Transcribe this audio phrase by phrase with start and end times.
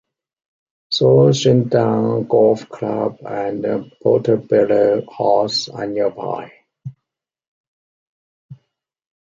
[0.91, 6.51] Southerndown Golf Club and Portobello House are nearby.